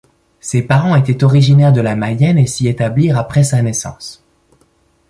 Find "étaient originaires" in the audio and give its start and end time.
0.95-1.71